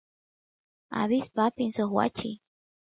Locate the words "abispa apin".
1.01-1.69